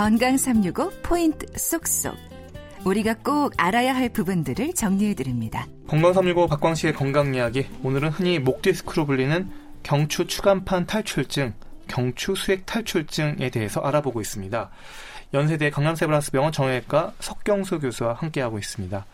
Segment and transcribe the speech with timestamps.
[0.00, 2.16] 건강 365 포인트 쏙쏙.
[2.86, 5.66] 우리가 꼭 알아야 할 부분들을 정리해 드립니다.
[5.88, 7.66] 건강 365 박광식의 건강 이야기.
[7.82, 9.50] 오늘은 흔히 목 디스크로 불리는
[9.82, 11.52] 경추 추간판 탈출증,
[11.86, 14.70] 경추 수핵 탈출증에 대해서 알아보고 있습니다.
[15.34, 19.04] 연세대 강남세브란스병원 정형외과 석경수 교수와 함께하고 있습니다.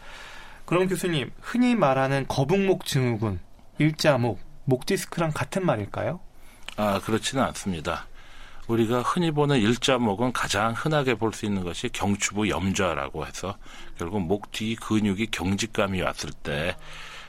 [0.66, 3.40] 그럼 교수님, 흔히 말하는 거북목 증후군,
[3.78, 6.20] 일자목, 목 디스크랑 같은 말일까요?
[6.76, 8.06] 아, 그렇지는 않습니다.
[8.66, 13.56] 우리가 흔히 보는 일자목은 가장 흔하게 볼 수 있는 것이 경추부 염좌라고 해서
[13.98, 16.76] 결국 목 뒤 근육이 경직감이 왔을 때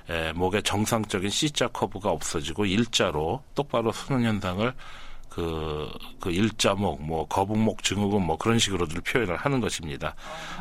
[0.09, 4.73] 에, 목의 정상적인 C자 커브가 없어지고 일자로 똑바로 서는 현상을
[5.29, 10.15] 그, 그 일자목, 뭐, 거북목 증후군 뭐 그런 식으로들 표현을 하는 것입니다.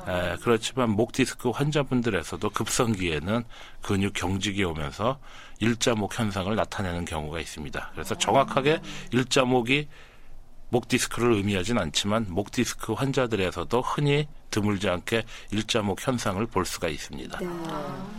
[0.06, 3.44] 에, 그렇지만 목 디스크 환자분들에서도 급성기에는
[3.80, 5.18] 근육 경직이 오면서
[5.60, 7.90] 일자목 현상을 나타내는 경우가 있습니다.
[7.94, 8.80] 그래서 정확하게
[9.12, 9.88] 일자목이
[10.68, 17.38] 목 디스크를 의미하진 않지만 목 디스크 환자들에서도 흔히 드물지 않게 일자목 현상을 볼 수가 있습니다.
[17.38, 17.46] 네.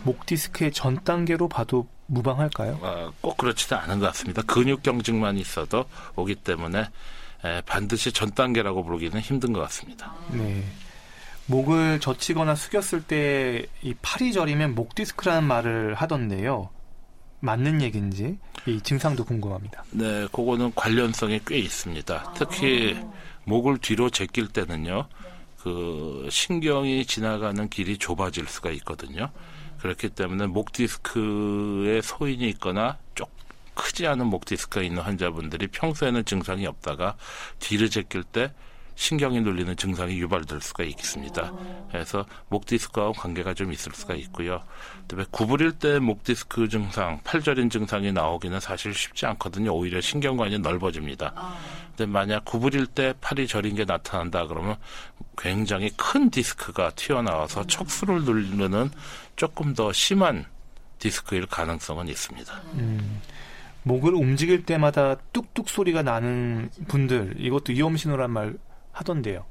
[0.04, 2.78] 목 디스크의 전 단계로 봐도 무방할까요?
[2.80, 4.42] 어, 꼭 그렇지도 않은 것 같습니다.
[4.42, 5.84] 근육 경직만 있어도
[6.16, 6.88] 오기 때문에
[7.44, 10.14] 에, 반드시 전 단계라고 부르기는 힘든 것 같습니다.
[10.30, 10.64] 네.
[11.46, 16.68] 목을 젖히거나 숙였을 때 이 팔이 저리면 목 디스크라는 말을 하던데요.
[17.40, 19.84] 맞는 얘기인지 이 증상도 궁금합니다.
[19.90, 22.34] 네, 그거는 관련성이 꽤 있습니다.
[22.36, 22.96] 특히
[23.44, 25.06] 목을 뒤로 제낄 때는요.
[25.62, 29.30] 그 신경이 지나가는 길이 좁아질 수가 있거든요.
[29.78, 33.30] 그렇기 때문에 목 디스크에 소인이 있거나 쪽
[33.74, 37.16] 크지 않은 목 디스크가 있는 환자분들이 평소에는 증상이 없다가
[37.60, 38.52] 뒤를 제낄 때
[38.98, 41.52] 신경이 눌리는 증상이 유발될 수가 있습니다.
[41.92, 44.60] 그래서 목 디스크와 관계가 좀 있을 수가 있고요.
[45.02, 49.72] 그다음에 구부릴 때 목 디스크 증상, 팔저린 증상이 나오기는 사실 쉽지 않거든요.
[49.72, 51.32] 오히려 신경관이 넓어집니다.
[51.96, 54.74] 근데 만약 구부릴 때 팔이 저린 게 나타난다 그러면
[55.36, 58.90] 굉장히 큰 디스크가 튀어나와서 척수를 누르는
[59.36, 60.44] 조금 더 심한
[60.98, 62.52] 디스크일 가능성은 있습니다.
[62.74, 63.20] 음.
[63.84, 68.54] 목을 움직일 때마다 뚝뚝 소리가 나는 분들 이것도 위험 신호란 말
[68.98, 69.44] 하던데요.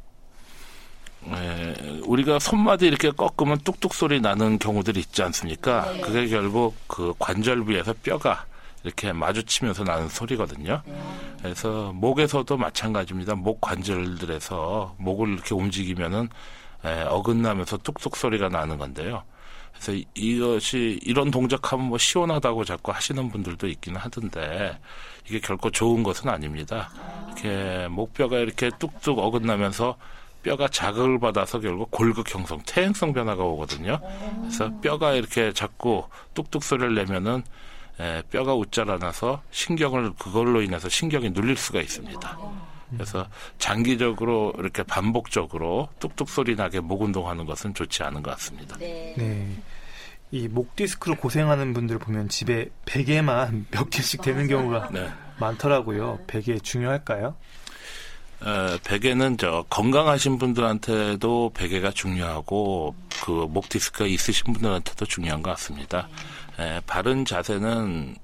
[1.30, 5.92] 에, 우리가 손마디 이렇게 꺾으면 뚝뚝 소리 나는 경우들이 있지 않습니까?
[5.92, 6.02] 네.
[6.02, 8.46] 그게 결국 그 관절 부에서 뼈가
[8.84, 10.82] 이렇게 마주치면서 나는 소리거든요.
[10.86, 11.02] 네.
[11.42, 13.36] 그래서 목에서도 마찬가지입니다.
[13.36, 16.30] 목 관절들에서 목을 이렇게 움직이면은
[16.86, 19.24] 에, 어긋나면서 뚝뚝 소리가 나는 건데요.
[19.74, 24.78] 그래서 이것이 이런 동작하면 뭐 시원하다고 자꾸 하시는 분들도 있기는 하던데
[25.28, 26.90] 이게 결코 좋은 것은 아닙니다.
[27.28, 29.98] 이렇게 목뼈가 이렇게 뚝뚝 어긋나면서
[30.44, 34.00] 뼈가 자극을 받아서 결국 골극 형성, 퇴행성 변화가 오거든요.
[34.42, 37.44] 그래서 뼈가 이렇게 자꾸 뚝뚝 소리를 내면은
[38.00, 42.38] 에, 뼈가 웃자라나서 신경을 그걸로 인해서 신경이 눌릴 수가 있습니다.
[42.92, 43.28] 그래서
[43.58, 48.78] 장기적으로 이렇게 반복적으로 뚝뚝 소리 나게 목 운동하는 것은 좋지 않은 것 같습니다.
[48.78, 49.14] 네.
[49.18, 49.48] 네.
[50.32, 55.10] 이 목 디스크로 고생하는 분들 보면 집에 베개만 몇 개씩 되는 경우가 네.
[55.40, 56.20] 많더라고요.
[56.28, 57.36] 베개 중요할까요?
[58.46, 66.08] 에, 베개는 저 건강하신 분들한테도 베개가 중요하고 그 목 디스크가 있으신 분들한테도 중요한 것 같습니다.
[66.60, 68.16] 에, 바른 자세는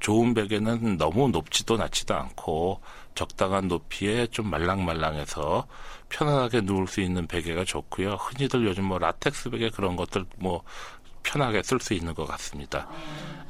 [0.00, 2.80] 좋은 베개는 너무 높지도 낮지도 않고
[3.14, 5.66] 적당한 높이에 좀 말랑말랑해서
[6.08, 8.14] 편안하게 누울 수 있는 베개가 좋고요.
[8.14, 10.62] 흔히들 요즘 뭐 라텍스 베개 그런 것들 뭐
[11.22, 12.88] 편하게 쓸 수 있는 것 같습니다.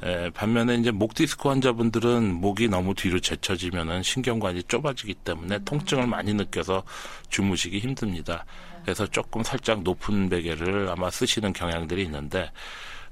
[0.03, 6.33] 에, 반면에 이제 목 디스크 환자분들은 목이 너무 뒤로 제쳐지면은 신경관이 좁아지기 때문에 통증을 많이
[6.33, 6.83] 느껴서
[7.29, 8.45] 주무시기 힘듭니다.
[8.83, 12.51] 그래서 조금 살짝 높은 베개를 아마 쓰시는 경향들이 있는데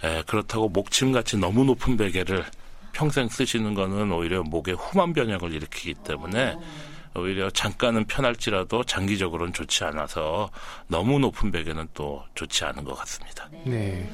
[0.04, 2.44] 에, 그렇다고 목침 같이 너무 높은 베개를
[2.94, 6.58] 평생 쓰시는 거는 오히려 목에 후만 변형을 일으키기 때문에
[7.16, 10.50] 오히려 잠깐은 편할지라도 장기적으로는 좋지 않아서
[10.88, 13.50] 너무 높은 베개는 또 좋지 않은 것 같습니다.
[13.66, 14.10] 네.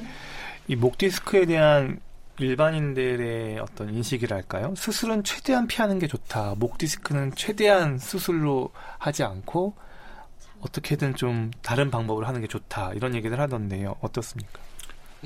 [0.68, 2.00] 이 목 디스크에 대한
[2.38, 4.74] 일반인들의 어떤 인식이랄까요?
[4.76, 6.54] 수술은 최대한 피하는 게 좋다.
[6.56, 9.74] 목 디스크는 최대한 수술로 하지 않고
[10.62, 12.92] 어떻게든 좀 다른 방법을 하는 게 좋다.
[12.94, 13.96] 이런 얘기를 하던데요.
[14.00, 14.58] 어떻습니까?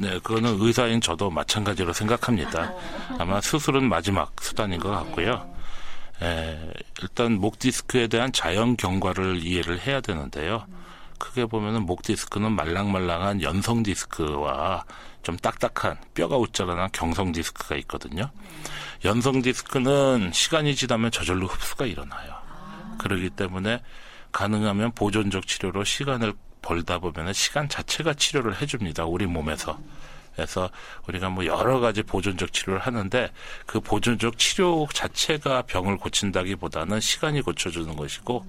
[0.01, 2.73] 네, 그거는 의사인 저도 마찬가지로 생각합니다.
[3.19, 5.53] 아마 수술은 마지막 수단인 것 같고요.
[6.23, 6.73] 에,
[7.03, 10.65] 일단 목 디스크에 대한 자연 경과를 이해를 해야 되는데요.
[11.19, 14.85] 크게 보면은 목 디스크는 말랑말랑한 연성 디스크와
[15.23, 18.31] 좀 딱딱한 뼈가 웃자라는 경성 디스크가 있거든요.
[19.05, 22.35] 연성 디스크는 시간이 지나면 저절로 흡수가 일어나요.
[22.99, 23.83] 그러기 때문에
[24.31, 29.05] 가능하면 보존적 치료로 시간을 벌다 보면은 시간 자체가 치료를 해줍니다.
[29.05, 29.79] 우리 몸에서.
[30.35, 30.71] 그래서
[31.09, 33.33] 우리가 뭐 여러 가지 보존적 치료를 하는데
[33.67, 38.47] 그 보존적 치료 자체가 병을 고친다기보다는 시간이 고쳐주는 것이고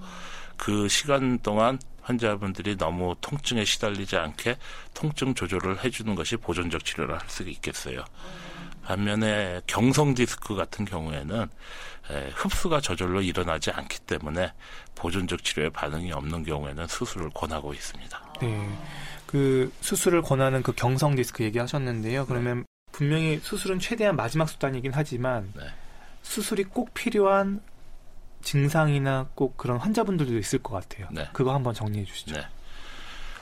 [0.56, 4.56] 그 시간 동안 환자분들이 너무 통증에 시달리지 않게
[4.94, 8.04] 통증 조절을 해주는 것이 보존적 치료를 할수 있겠어요.
[8.90, 11.48] 반면에 경성 디스크 같은 경우에는
[12.34, 14.52] 흡수가 저절로 일어나지 않기 때문에
[14.96, 18.34] 보존적 치료에 반응이 없는 경우에는 수술을 권하고 있습니다.
[18.42, 18.68] 네.
[19.26, 22.26] 그 수술을 권하는 그 경성 디스크 얘기하셨는데요.
[22.26, 22.64] 그러면 네.
[22.90, 25.66] 분명히 수술은 최대한 마지막 수단이긴 하지만 네.
[26.22, 27.60] 수술이 꼭 필요한
[28.42, 31.06] 증상이나 꼭 그런 환자분들도 있을 것 같아요.
[31.12, 31.28] 네.
[31.32, 32.34] 그거 한번 정리해 주시죠.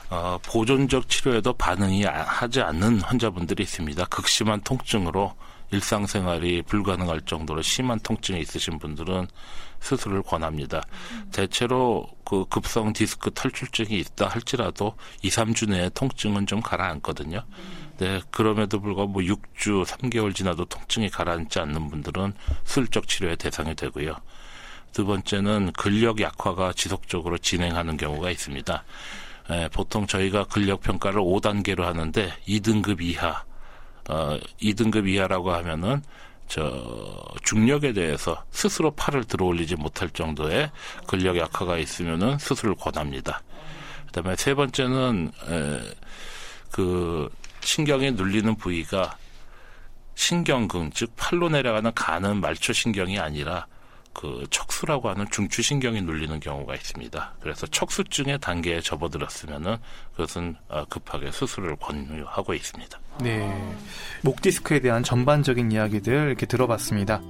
[0.09, 0.15] 네.
[0.15, 4.05] 어, 보존적 치료에도 반응이 하지 않는 환자분들이 있습니다.
[4.05, 5.33] 극심한 통증으로
[5.71, 9.27] 일상생활이 불가능할 정도로 심한 통증이 있으신 분들은
[9.81, 10.81] 수술을 권합니다.
[11.31, 17.43] 대체로 그 급성 디스크 탈출증이 있다 할지라도 2, 3주 내에 통증은 좀 가라앉거든요.
[17.99, 22.33] 네, 그럼에도 불구하고 뭐 6주, 3개월 지나도 통증이 가라앉지 않는 분들은
[22.63, 24.15] 수술적 치료의 대상이 되고요.
[24.91, 28.83] 두 번째는 근력 약화가 지속적으로 진행하는 경우가 있습니다.
[29.51, 33.43] 예, 보통 저희가 근력 평가를 5단계로 하는데 2등급 이하,
[34.09, 36.03] 어, 2등급 이하라고 하면은
[36.47, 40.71] 저 중력에 대해서 스스로 팔을 들어올리지 못할 정도의
[41.07, 43.41] 근력 약화가 있으면은 수술을 권합니다.
[44.07, 45.79] 그다음에 세 번째는 에,
[46.71, 47.29] 그
[47.61, 49.17] 신경이 눌리는 부위가
[50.15, 53.67] 신경근 즉 팔로 내려가는 가는 말초 신경이 아니라
[54.19, 57.35] 그 척수라고 하는 중추신경이 눌리는 경우가 있습니다.
[57.39, 59.77] 그래서 척수증의 단계에 접어들었으면은
[60.11, 62.99] 그것은 어, 급하게 수술을 권유하고 있습니다.
[63.21, 63.73] 네.
[64.21, 67.21] 목 디스크에 대한 전반적인 이야기들 이렇게 들어봤습니다.